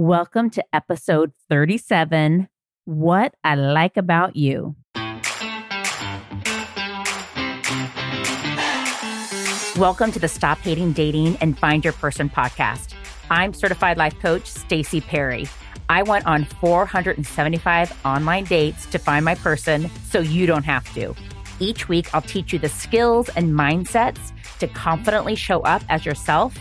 [0.00, 2.48] Welcome to episode 37
[2.86, 4.74] What I Like About You.
[9.76, 12.94] Welcome to the Stop Hating Dating and Find Your Person podcast.
[13.30, 15.46] I'm certified life coach Stacy Perry.
[15.90, 21.14] I went on 475 online dates to find my person so you don't have to.
[21.58, 26.56] Each week, I'll teach you the skills and mindsets to confidently show up as yourself,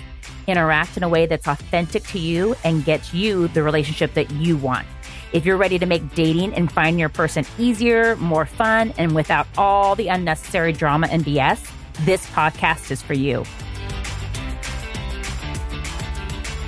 [0.48, 4.58] interact in a way that's authentic to you, and gets you the relationship that you
[4.58, 4.88] want.
[5.32, 9.48] If you're ready to make dating and finding your person easier, more fun, and without
[9.58, 11.72] all the unnecessary drama and BS,
[12.06, 13.44] this podcast is for you.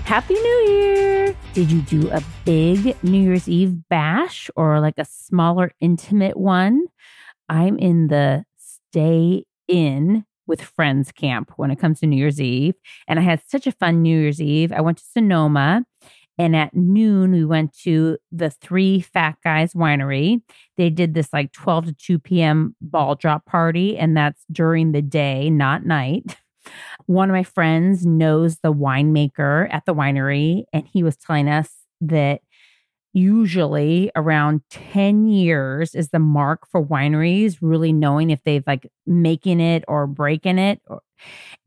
[0.05, 1.35] Happy New Year!
[1.53, 6.85] Did you do a big New Year's Eve bash or like a smaller, intimate one?
[7.47, 12.75] I'm in the stay in with friends camp when it comes to New Year's Eve.
[13.07, 14.71] And I had such a fun New Year's Eve.
[14.71, 15.85] I went to Sonoma
[16.41, 20.41] and at noon, we went to the Three Fat Guys Winery.
[20.75, 22.75] They did this like 12 to 2 p.m.
[22.81, 26.37] ball drop party, and that's during the day, not night.
[27.05, 31.69] One of my friends knows the winemaker at the winery, and he was telling us
[32.01, 32.41] that
[33.13, 39.59] usually around 10 years is the mark for wineries really knowing if they've like making
[39.59, 40.81] it or breaking it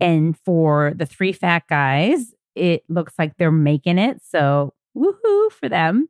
[0.01, 5.69] and for the three fat guys it looks like they're making it so woohoo for
[5.69, 6.09] them.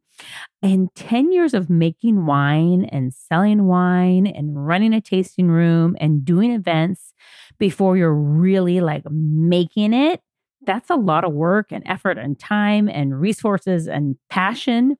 [0.62, 6.24] And 10 years of making wine and selling wine and running a tasting room and
[6.24, 7.12] doing events
[7.58, 10.20] before you're really like making it
[10.66, 14.96] that's a lot of work and effort and time and resources and passion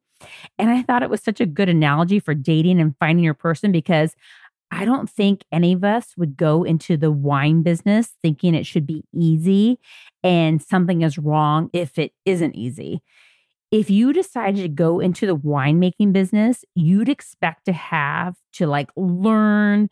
[0.58, 3.72] and I thought it was such a good analogy for dating and finding your person
[3.72, 4.14] because
[4.70, 8.86] I don't think any of us would go into the wine business thinking it should
[8.86, 9.78] be easy
[10.22, 13.00] and something is wrong if it isn't easy.
[13.70, 18.90] If you decided to go into the winemaking business, you'd expect to have to like
[18.96, 19.90] learn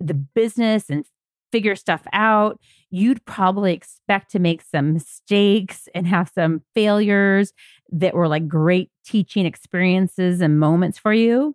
[0.00, 1.04] the business and
[1.52, 2.58] figure stuff out.
[2.90, 7.52] You'd probably expect to make some mistakes and have some failures
[7.92, 11.54] that were like great teaching experiences and moments for you.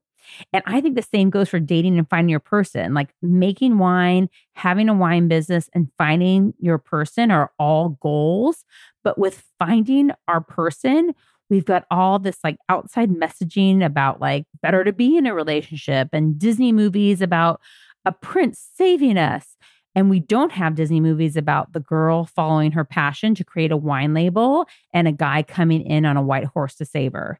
[0.53, 2.93] And I think the same goes for dating and finding your person.
[2.93, 8.63] Like making wine, having a wine business, and finding your person are all goals.
[9.03, 11.13] But with finding our person,
[11.49, 16.09] we've got all this like outside messaging about like better to be in a relationship
[16.13, 17.59] and Disney movies about
[18.05, 19.57] a prince saving us.
[19.99, 23.75] And we don't have Disney movies about the girl following her passion to create a
[23.75, 27.37] wine label and a guy coming in on a white horse to save her.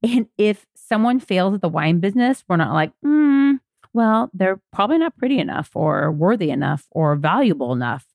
[0.00, 3.54] And if someone fails at the wine business, we're not like, hmm,
[3.92, 8.06] well, they're probably not pretty enough or worthy enough or valuable enough.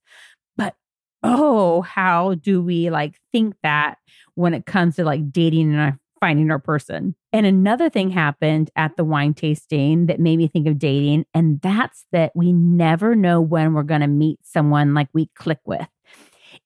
[0.56, 0.76] But
[1.22, 3.98] oh, how do we like think that
[4.36, 7.14] when it comes to like dating and finding our person.
[7.32, 11.62] And another thing happened at the wine tasting that made me think of dating, and
[11.62, 15.88] that's that we never know when we're going to meet someone like we click with.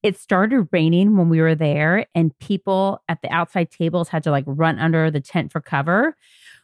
[0.02, 4.32] It started raining when we were there, and people at the outside tables had to
[4.32, 6.16] like run under the tent for cover.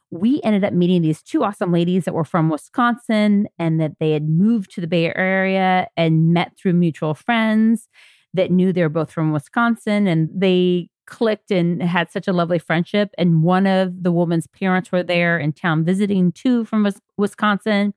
[0.09, 4.11] We ended up meeting these two awesome ladies that were from Wisconsin and that they
[4.11, 7.89] had moved to the Bay Area and met through mutual friends
[8.33, 10.07] that knew they were both from Wisconsin.
[10.07, 13.09] And they clicked and had such a lovely friendship.
[13.17, 17.93] And one of the woman's parents were there in town visiting too from Wisconsin.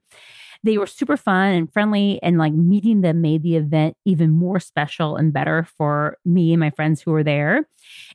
[0.64, 4.58] They were super fun and friendly, and like meeting them made the event even more
[4.58, 7.68] special and better for me and my friends who were there.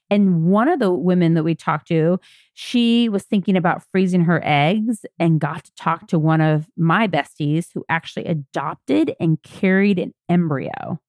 [0.10, 2.20] And one of the women that we talked to,
[2.54, 7.08] she was thinking about freezing her eggs and got to talk to one of my
[7.08, 11.00] besties who actually adopted and carried an embryo.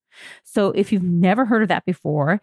[0.45, 2.41] So, if you've never heard of that before,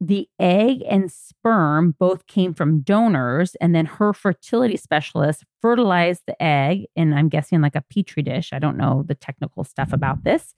[0.00, 6.40] the egg and sperm both came from donors, and then her fertility specialist fertilized the
[6.40, 8.52] egg and I'm guessing like a petri dish.
[8.52, 10.54] I don't know the technical stuff about this.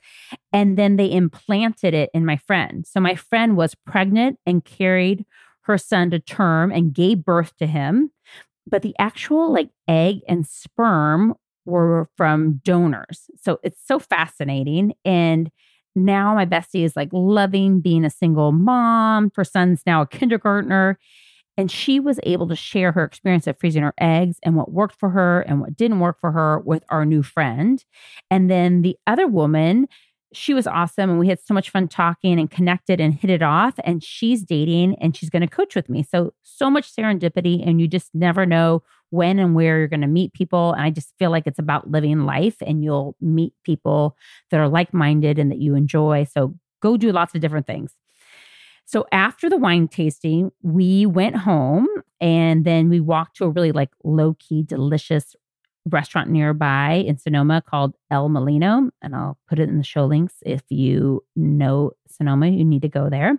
[0.52, 2.86] And then they implanted it in my friend.
[2.86, 5.24] So my friend was pregnant and carried
[5.62, 8.10] her son to term and gave birth to him.
[8.66, 11.34] But the actual like egg and sperm
[11.64, 13.30] were from donors.
[13.40, 14.94] So it's so fascinating.
[15.04, 15.50] And
[15.94, 19.30] now my bestie is like loving being a single mom.
[19.34, 20.98] Her son's now a kindergartner.
[21.56, 24.98] And she was able to share her experience of freezing her eggs and what worked
[24.98, 27.84] for her and what didn't work for her with our new friend.
[28.30, 29.86] And then the other woman,
[30.32, 31.10] she was awesome.
[31.10, 33.74] And we had so much fun talking and connected and hit it off.
[33.84, 36.02] And she's dating and she's going to coach with me.
[36.02, 37.66] So, so much serendipity.
[37.66, 40.72] And you just never know when and where you're going to meet people.
[40.72, 44.16] And I just feel like it's about living life and you'll meet people
[44.50, 46.24] that are like minded and that you enjoy.
[46.24, 47.94] So go do lots of different things.
[48.84, 51.86] So after the wine tasting, we went home
[52.20, 55.36] and then we walked to a really like low key, delicious
[55.88, 58.90] restaurant nearby in Sonoma called El Molino.
[59.00, 60.34] And I'll put it in the show links.
[60.44, 63.38] If you know Sonoma, you need to go there.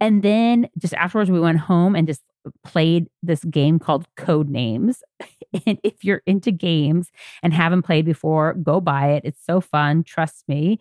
[0.00, 2.22] And then just afterwards, we went home and just
[2.64, 5.02] played this game called Code Names.
[5.66, 9.22] And if you're into games and haven't played before, go buy it.
[9.24, 10.80] It's so fun, trust me.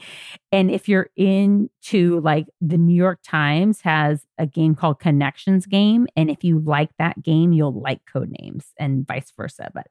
[0.51, 6.07] And if you're into like the New York Times has a game called Connections Game.
[6.15, 9.69] And if you like that game, you'll like Code Names and vice versa.
[9.75, 9.85] But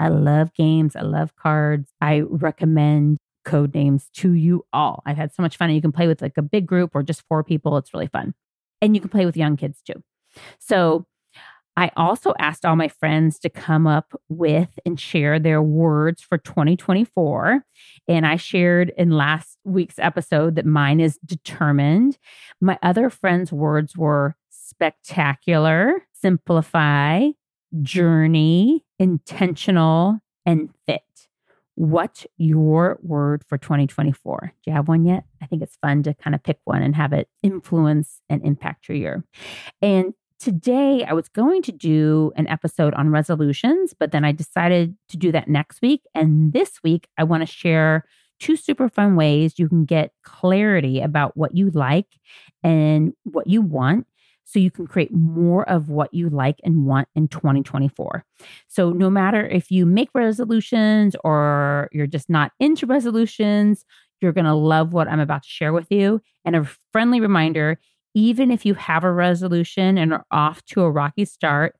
[0.00, 1.90] I love games, I love cards.
[2.00, 5.02] I recommend code names to you all.
[5.06, 5.70] I've had so much fun.
[5.70, 7.76] You can play with like a big group or just four people.
[7.76, 8.34] It's really fun.
[8.80, 10.02] And you can play with young kids too.
[10.58, 11.06] So
[11.76, 16.38] I also asked all my friends to come up with and share their words for
[16.38, 17.64] 2024.
[18.06, 22.16] And I shared in last week's episode that mine is determined.
[22.60, 27.30] My other friends' words were spectacular, simplify,
[27.82, 31.02] journey, intentional, and fit.
[31.76, 34.52] What's your word for 2024?
[34.62, 35.24] Do you have one yet?
[35.42, 38.88] I think it's fun to kind of pick one and have it influence and impact
[38.88, 39.24] your year.
[39.82, 44.94] And today I was going to do an episode on resolutions, but then I decided
[45.08, 46.02] to do that next week.
[46.14, 48.04] And this week, I want to share
[48.40, 52.18] two super fun ways you can get clarity about what you like
[52.62, 54.06] and what you want
[54.44, 58.22] so you can create more of what you like and want in 2024.
[58.68, 63.86] So, no matter if you make resolutions or you're just not into resolutions,
[64.20, 66.20] you're going to love what I'm about to share with you.
[66.44, 67.78] And a friendly reminder
[68.14, 71.76] even if you have a resolution and are off to a rocky start,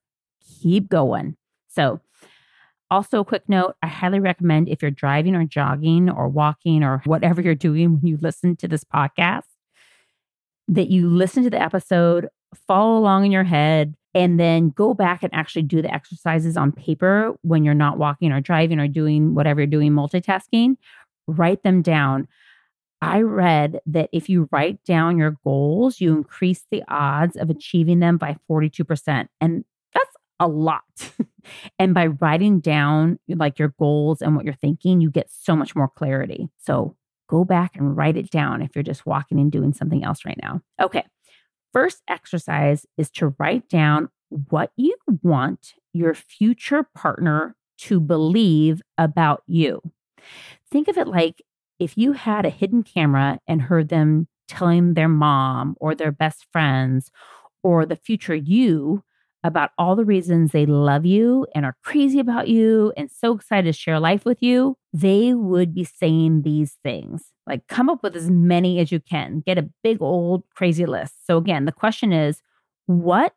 [0.61, 1.37] keep going.
[1.69, 2.01] So,
[2.91, 7.01] also, a quick note I highly recommend if you're driving or jogging or walking or
[7.07, 9.45] whatever you're doing when you listen to this podcast,
[10.69, 12.29] that you listen to the episode,
[12.69, 16.71] follow along in your head, and then go back and actually do the exercises on
[16.71, 20.77] paper when you're not walking or driving or doing whatever you're doing, multitasking.
[21.27, 22.29] Write them down.
[23.05, 28.01] I read that if you write down your goals, you increase the odds of achieving
[28.01, 29.29] them by 42%.
[29.41, 30.83] And that's a lot.
[31.79, 35.77] and by writing down like your goals and what you're thinking, you get so much
[35.77, 36.49] more clarity.
[36.59, 36.97] So
[37.29, 40.39] go back and write it down if you're just walking and doing something else right
[40.43, 40.61] now.
[40.81, 41.05] Okay.
[41.73, 44.09] First exercise is to write down
[44.51, 49.81] what you want your future partner to believe about you.
[50.71, 51.43] Think of it like
[51.85, 56.47] if you had a hidden camera and heard them telling their mom or their best
[56.51, 57.11] friends
[57.63, 59.03] or the future you
[59.43, 63.67] about all the reasons they love you and are crazy about you and so excited
[63.67, 67.27] to share life with you, they would be saying these things.
[67.47, 71.27] Like, come up with as many as you can, get a big old crazy list.
[71.27, 72.41] So, again, the question is
[72.87, 73.35] what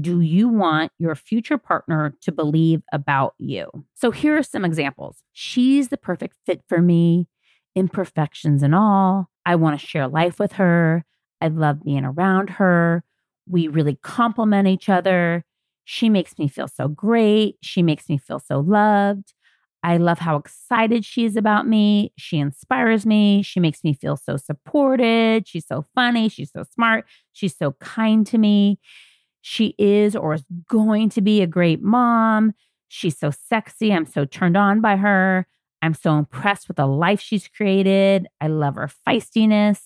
[0.00, 3.68] do you want your future partner to believe about you?
[3.94, 5.24] So, here are some examples.
[5.32, 7.26] She's the perfect fit for me
[7.74, 9.28] imperfections and all.
[9.46, 11.04] I want to share life with her.
[11.40, 13.04] I love being around her.
[13.48, 15.44] We really complement each other.
[15.84, 17.56] She makes me feel so great.
[17.62, 19.32] She makes me feel so loved.
[19.82, 22.12] I love how excited she is about me.
[22.18, 23.42] She inspires me.
[23.42, 25.46] She makes me feel so supported.
[25.46, 26.28] She's so funny.
[26.28, 27.06] She's so smart.
[27.32, 28.80] She's so kind to me.
[29.40, 32.52] She is or is going to be a great mom.
[32.88, 33.92] She's so sexy.
[33.92, 35.46] I'm so turned on by her.
[35.82, 38.26] I'm so impressed with the life she's created.
[38.40, 39.80] I love her feistiness.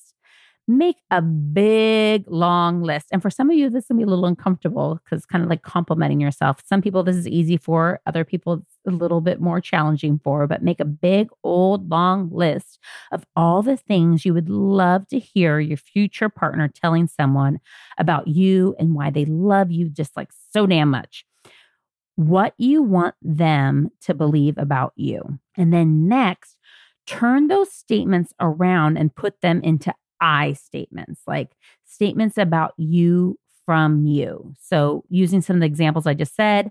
[0.68, 3.08] Make a big, long list.
[3.10, 5.62] And for some of you, this can be a little uncomfortable because kind of like
[5.62, 6.62] complimenting yourself.
[6.64, 8.00] Some people, this is easy for.
[8.06, 10.46] Other people, it's a little bit more challenging for.
[10.46, 12.78] But make a big, old, long list
[13.10, 17.58] of all the things you would love to hear your future partner telling someone
[17.98, 21.24] about you and why they love you just like so damn much
[22.28, 25.38] what you want them to believe about you.
[25.56, 26.56] And then next,
[27.06, 31.50] turn those statements around and put them into I statements, like
[31.84, 34.54] statements about you from you.
[34.60, 36.70] So, using some of the examples I just said,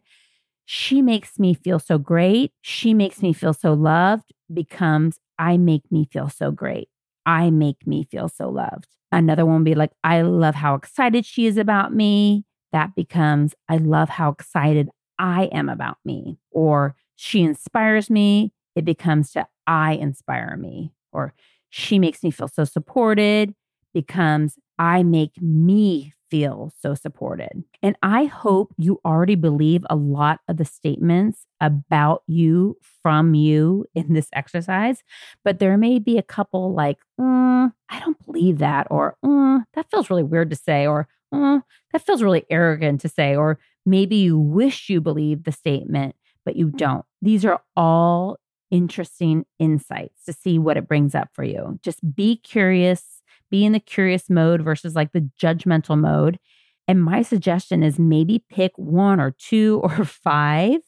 [0.65, 2.53] she makes me feel so great.
[2.61, 6.87] She makes me feel so loved becomes I make me feel so great.
[7.25, 8.87] I make me feel so loved.
[9.11, 12.45] Another one would be like, I love how excited she is about me.
[12.71, 14.89] That becomes, I love how excited
[15.19, 21.33] I am about me, or she inspires me, it becomes to I inspire me, or
[21.69, 23.53] she makes me feel so supported
[23.93, 27.63] becomes I make me feel so supported.
[27.83, 33.85] And I hope you already believe a lot of the statements about you from you
[33.93, 35.03] in this exercise,
[35.43, 39.91] but there may be a couple like, mm, I don't believe that, or mm, that
[39.91, 43.35] feels really weird to say, or oh, that feels really arrogant to say.
[43.35, 46.77] Or maybe you wish you believed the statement, but you mm-hmm.
[46.77, 47.05] don't.
[47.21, 48.37] These are all
[48.69, 51.79] interesting insights to see what it brings up for you.
[51.83, 56.39] Just be curious, be in the curious mode versus like the judgmental mode.
[56.87, 60.81] And my suggestion is maybe pick one or two or five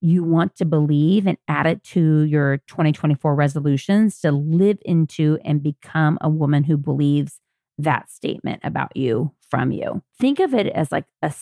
[0.00, 5.62] you want to believe and add it to your 2024 resolutions to live into and
[5.62, 7.40] become a woman who believes
[7.78, 10.02] that statement about you from you.
[10.18, 11.32] Think of it as like a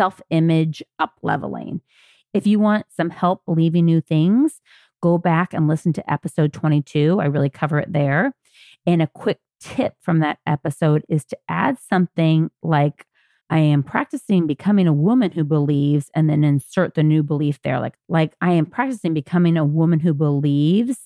[0.00, 1.82] self image up leveling.
[2.32, 4.58] If you want some help believing new things,
[5.02, 7.20] go back and listen to episode 22.
[7.20, 8.32] I really cover it there.
[8.86, 13.04] And a quick tip from that episode is to add something like,
[13.50, 17.78] I am practicing becoming a woman who believes, and then insert the new belief there.
[17.78, 20.96] Like, like I am practicing becoming a woman who believes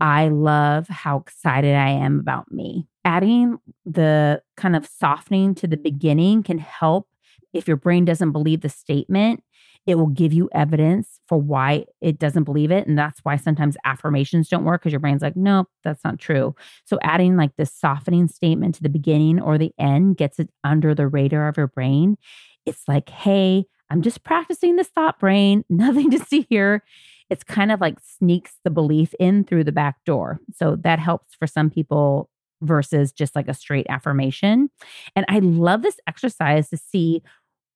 [0.00, 2.88] I love how excited I am about me.
[3.04, 7.08] Adding the kind of softening to the beginning can help
[7.54, 9.42] if your brain doesn't believe the statement
[9.86, 12.86] it will give you evidence for why it doesn't believe it.
[12.86, 16.54] And that's why sometimes affirmations don't work because your brain's like, nope, that's not true.
[16.86, 20.94] So adding like this softening statement to the beginning or the end gets it under
[20.94, 22.16] the radar of your brain.
[22.64, 26.82] It's like, hey, I'm just practicing this thought brain, nothing to see here.
[27.28, 30.40] It's kind of like sneaks the belief in through the back door.
[30.54, 32.30] So that helps for some people
[32.62, 34.70] versus just like a straight affirmation.
[35.14, 37.22] And I love this exercise to see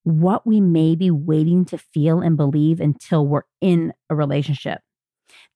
[0.08, 4.80] what we may be waiting to feel and believe until we're in a relationship.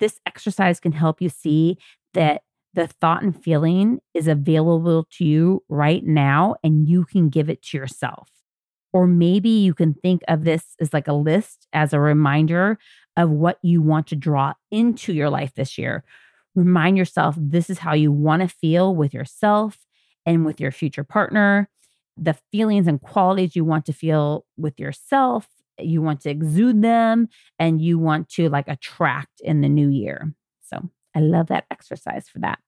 [0.01, 1.79] This exercise can help you see
[2.15, 2.43] that
[2.75, 7.63] the thought and feeling is available to you right now and you can give it
[7.63, 8.29] to yourself.
[8.93, 12.79] Or maybe you can think of this as like a list as a reminder
[13.17, 16.05] of what you want to draw into your life this year.
[16.55, 19.79] Remind yourself this is how you want to feel with yourself
[20.27, 21.69] and with your future partner
[22.17, 25.49] the feelings and qualities you want to feel with yourself.
[25.79, 27.29] You want to exude them
[27.59, 30.35] and you want to like attract in the new year.
[30.61, 32.59] So I love that exercise for that.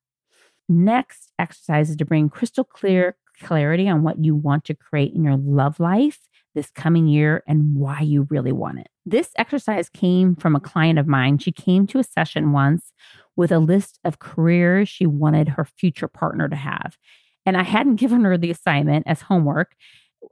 [0.68, 5.24] Next exercise is to bring crystal clear clarity on what you want to create in
[5.24, 6.20] your love life
[6.54, 8.88] this coming year and why you really want it.
[9.04, 11.38] This exercise came from a client of mine.
[11.38, 12.92] She came to a session once
[13.36, 16.96] with a list of careers she wanted her future partner to have.
[17.46, 19.74] And I hadn't given her the assignment as homework.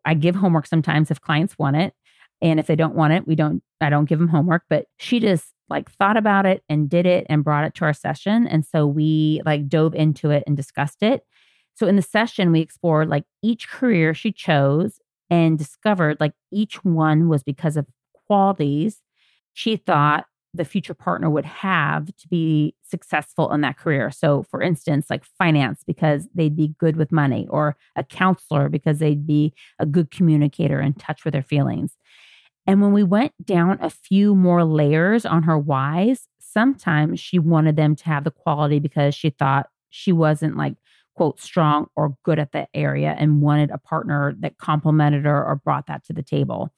[0.04, 1.94] I give homework sometimes if clients want it.
[2.40, 4.64] And if they don't want it, we don't, I don't give them homework.
[4.68, 7.92] But she just like thought about it and did it and brought it to our
[7.92, 8.46] session.
[8.46, 11.24] And so we like dove into it and discussed it.
[11.74, 14.98] So in the session, we explored like each career she chose
[15.30, 17.86] and discovered like each one was because of
[18.26, 19.00] qualities
[19.54, 24.10] she thought the future partner would have to be successful in that career.
[24.10, 28.98] So, for instance, like finance, because they'd be good with money, or a counselor, because
[28.98, 31.96] they'd be a good communicator in touch with their feelings.
[32.66, 37.76] And when we went down a few more layers on her whys, sometimes she wanted
[37.76, 40.74] them to have the quality because she thought she wasn't like,
[41.14, 45.56] quote, strong or good at the area and wanted a partner that complemented her or
[45.56, 46.72] brought that to the table.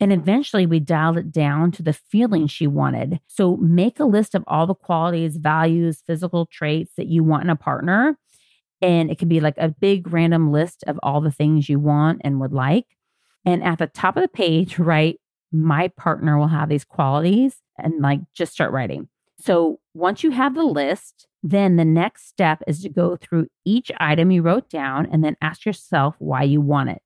[0.00, 3.20] And eventually we dialed it down to the feeling she wanted.
[3.26, 7.50] So make a list of all the qualities, values, physical traits that you want in
[7.50, 8.16] a partner.
[8.80, 12.22] And it could be like a big random list of all the things you want
[12.24, 12.86] and would like.
[13.44, 15.20] And at the top of the page, write,
[15.52, 19.08] My partner will have these qualities, and like just start writing.
[19.38, 23.90] So once you have the list, then the next step is to go through each
[23.98, 27.02] item you wrote down and then ask yourself why you want it.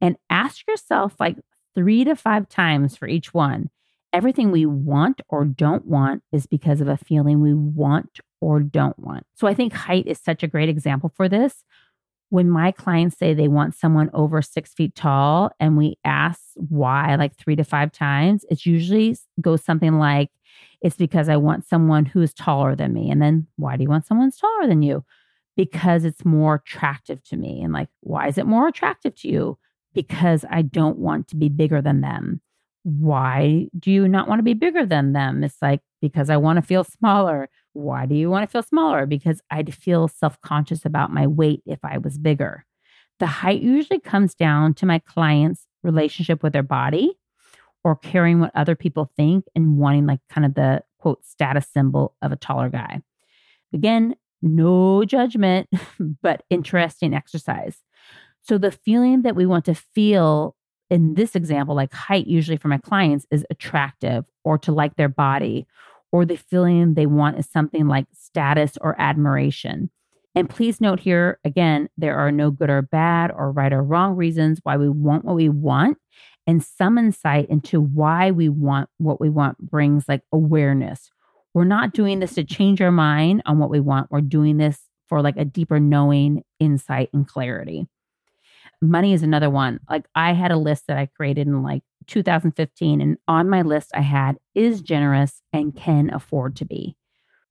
[0.00, 1.36] And ask yourself like
[1.78, 3.70] three to five times for each one.
[4.12, 8.98] Everything we want or don't want is because of a feeling we want or don't
[8.98, 9.24] want.
[9.36, 11.62] So I think height is such a great example for this.
[12.30, 17.14] When my clients say they want someone over six feet tall and we ask why
[17.14, 20.30] like three to five times, it usually goes something like,
[20.82, 23.08] it's because I want someone who's taller than me.
[23.08, 25.04] And then why do you want someone taller than you?
[25.56, 27.62] Because it's more attractive to me.
[27.62, 29.58] And like, why is it more attractive to you?
[29.98, 32.40] Because I don't want to be bigger than them.
[32.84, 35.42] Why do you not want to be bigger than them?
[35.42, 37.48] It's like, because I want to feel smaller.
[37.72, 39.06] Why do you want to feel smaller?
[39.06, 42.64] Because I'd feel self conscious about my weight if I was bigger.
[43.18, 47.18] The height usually comes down to my client's relationship with their body
[47.82, 52.14] or caring what other people think and wanting, like, kind of the quote status symbol
[52.22, 53.02] of a taller guy.
[53.74, 55.68] Again, no judgment,
[56.22, 57.82] but interesting exercise.
[58.48, 60.56] So the feeling that we want to feel
[60.88, 65.10] in this example, like height, usually for my clients, is attractive or to like their
[65.10, 65.66] body,
[66.12, 69.90] or the feeling they want is something like status or admiration.
[70.34, 74.16] And please note here again, there are no good or bad or right or wrong
[74.16, 75.98] reasons why we want what we want.
[76.46, 81.10] And some insight into why we want what we want brings like awareness.
[81.52, 84.10] We're not doing this to change our mind on what we want.
[84.10, 87.88] We're doing this for like a deeper knowing, insight, and clarity.
[88.80, 89.80] Money is another one.
[89.90, 93.90] Like I had a list that I created in like 2015, and on my list
[93.94, 96.96] I had is generous and can afford to be.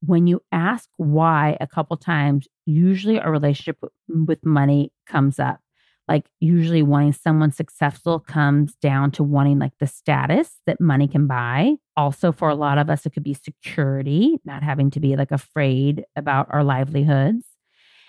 [0.01, 5.59] When you ask why a couple times, usually a relationship with money comes up.
[6.07, 11.27] Like usually wanting someone successful comes down to wanting like the status that money can
[11.27, 11.75] buy.
[11.97, 15.31] Also, for a lot of us, it could be security, not having to be like
[15.31, 17.46] afraid about our livelihoods.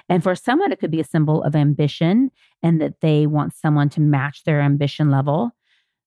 [0.08, 2.30] And for someone, it could be a symbol of ambition
[2.62, 5.52] and that they want someone to match their ambition level.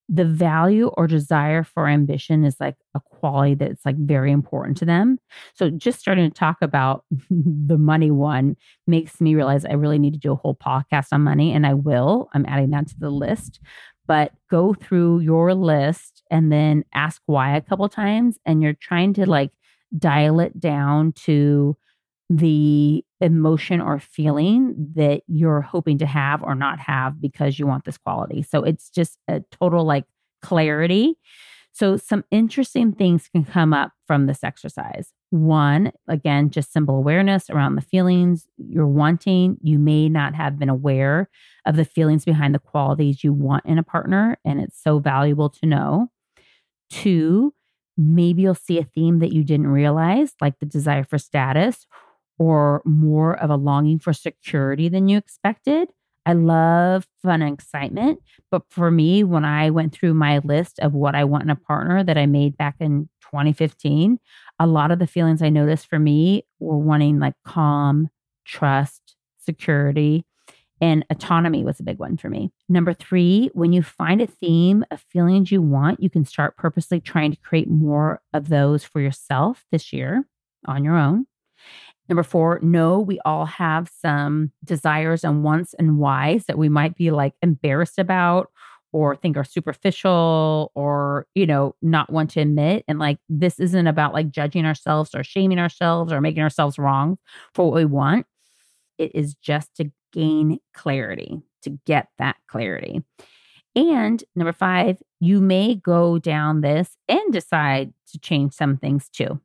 [0.09, 4.85] The value or desire for ambition is like a quality that's like very important to
[4.85, 5.19] them.
[5.53, 10.13] So just starting to talk about the money one makes me realize I really need
[10.13, 12.29] to do a whole podcast on money, and I will.
[12.33, 13.61] I'm adding that to the list.
[14.07, 19.13] But go through your list and then ask why a couple times, and you're trying
[19.13, 19.51] to like
[19.97, 21.77] dial it down to
[22.29, 27.85] the emotion or feeling that you're hoping to have or not have because you want
[27.85, 28.41] this quality.
[28.41, 30.05] So it's just a total like
[30.41, 31.17] clarity.
[31.71, 35.13] So some interesting things can come up from this exercise.
[35.29, 39.57] One, again, just simple awareness around the feelings you're wanting.
[39.61, 41.29] You may not have been aware
[41.65, 45.49] of the feelings behind the qualities you want in a partner, and it's so valuable
[45.49, 46.11] to know.
[46.89, 47.53] Two,
[47.95, 51.87] maybe you'll see a theme that you didn't realize, like the desire for status
[52.37, 55.89] or more of a longing for security than you expected.
[56.25, 58.19] I love fun and excitement.
[58.51, 61.55] But for me, when I went through my list of what I want in a
[61.55, 64.19] partner that I made back in 2015,
[64.59, 68.09] a lot of the feelings I noticed for me were wanting like calm,
[68.45, 70.25] trust, security,
[70.79, 72.51] and autonomy was a big one for me.
[72.67, 76.99] Number three, when you find a theme of feelings you want, you can start purposely
[76.99, 80.25] trying to create more of those for yourself this year
[80.65, 81.27] on your own.
[82.09, 86.95] Number four, no, we all have some desires and wants and whys that we might
[86.95, 88.51] be like embarrassed about
[88.91, 92.83] or think are superficial or, you know, not want to admit.
[92.87, 97.17] And like, this isn't about like judging ourselves or shaming ourselves or making ourselves wrong
[97.53, 98.25] for what we want.
[98.97, 103.01] It is just to gain clarity, to get that clarity.
[103.73, 109.39] And number five, you may go down this and decide to change some things too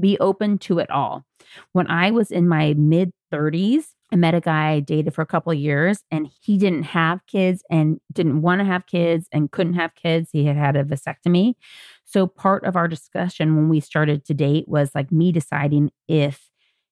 [0.00, 1.24] be open to it all.
[1.72, 5.26] When I was in my mid 30s, I met a guy I dated for a
[5.26, 9.50] couple of years and he didn't have kids and didn't want to have kids and
[9.50, 10.30] couldn't have kids.
[10.32, 11.54] He had had a vasectomy.
[12.04, 16.48] So part of our discussion when we started to date was like me deciding if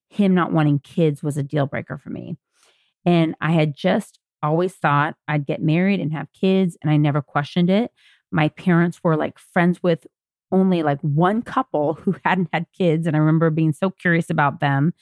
[0.09, 2.37] him not wanting kids was a deal breaker for me.
[3.03, 7.21] And I had just always thought I'd get married and have kids and I never
[7.21, 7.91] questioned it.
[8.31, 10.05] My parents were like friends with
[10.51, 13.07] only like one couple who hadn't had kids.
[13.07, 14.93] And I remember being so curious about them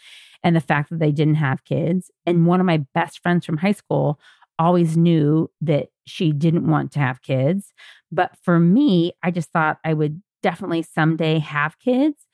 [0.44, 2.12] and the fact that they didn't have kids.
[2.26, 4.20] And one of my best friends from high school
[4.58, 7.74] always knew that she didn't want to have kids.
[8.12, 12.26] But for me, I just thought I would definitely someday have kids.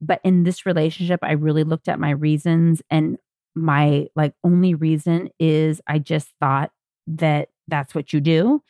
[0.00, 3.16] But in this relationship, I really looked at my reasons and
[3.54, 6.70] my like only reason is I just thought
[7.06, 8.62] that that's what you do.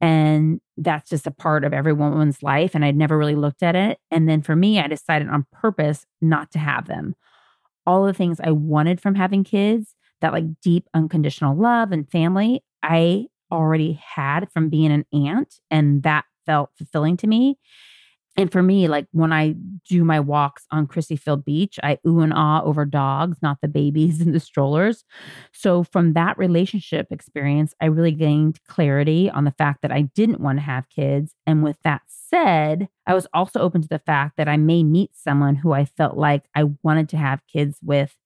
[0.00, 2.74] And that's just a part of every woman's life.
[2.74, 3.98] And I'd never really looked at it.
[4.10, 7.14] And then for me, I decided on purpose not to have them.
[7.86, 12.62] All the things I wanted from having kids, that like deep unconditional love and family,
[12.82, 15.60] I already had from being an aunt.
[15.70, 17.58] And that felt fulfilling to me.
[18.36, 19.54] And for me, like when I
[19.88, 23.68] do my walks on Crissy Field Beach, I ooh and ah over dogs, not the
[23.68, 25.04] babies in the strollers.
[25.52, 30.40] So from that relationship experience, I really gained clarity on the fact that I didn't
[30.40, 31.34] want to have kids.
[31.46, 35.10] And with that said, I was also open to the fact that I may meet
[35.14, 38.16] someone who I felt like I wanted to have kids with.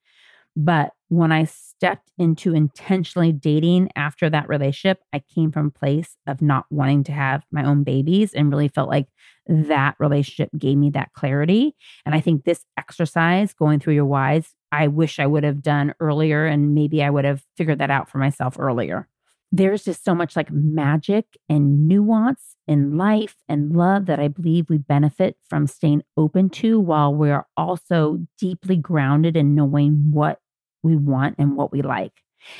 [0.56, 6.16] But when I stepped into intentionally dating after that relationship, I came from a place
[6.27, 9.07] of not wanting to have my own babies and really felt like
[9.46, 11.77] that relationship gave me that clarity.
[12.07, 15.94] And I think this exercise, going through your whys, I wish I would have done
[16.00, 19.09] earlier and maybe I would have figured that out for myself earlier.
[19.53, 24.68] There's just so much like magic and nuance in life and love that I believe
[24.68, 30.40] we benefit from staying open to while we're also deeply grounded in knowing what
[30.84, 32.12] we want and what we like.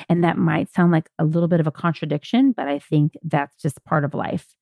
[0.09, 3.55] And that might sound like a little bit of a contradiction, but I think that's
[3.61, 4.55] just part of life.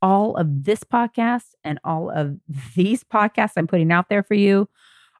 [0.00, 2.36] All of this podcast and all of
[2.76, 4.68] these podcasts I'm putting out there for you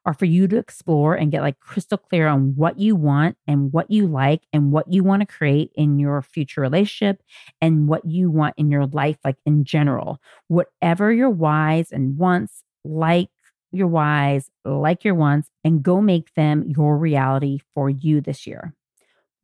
[0.05, 3.71] are for you to explore and get like crystal clear on what you want and
[3.71, 7.21] what you like and what you want to create in your future relationship
[7.61, 10.19] and what you want in your life, like in general.
[10.49, 13.29] Whatever your whys and wants, like
[13.73, 18.73] your whys, like your wants, and go make them your reality for you this year.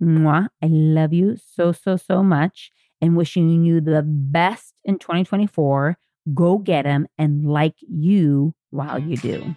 [0.01, 0.47] Mwah.
[0.61, 5.97] I love you so, so, so much and wishing you the best in 2024.
[6.33, 9.55] Go get them and like you while you do.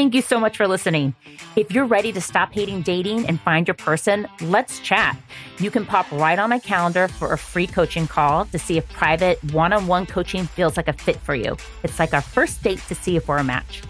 [0.00, 1.14] Thank you so much for listening.
[1.56, 5.14] If you're ready to stop hating dating and find your person, let's chat.
[5.58, 8.88] You can pop right on my calendar for a free coaching call to see if
[8.94, 11.54] private one on one coaching feels like a fit for you.
[11.82, 13.82] It's like our first date to see if we're a match.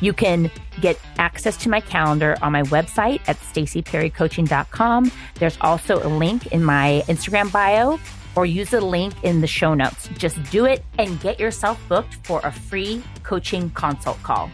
[0.00, 0.50] You can
[0.80, 5.12] get access to my calendar on my website at stacyperrycoaching.com.
[5.34, 8.00] There's also a link in my Instagram bio
[8.36, 10.08] or use the link in the show notes.
[10.16, 14.50] Just do it and get yourself booked for a free coaching consult call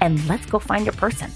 [0.00, 1.30] and let's go find your person.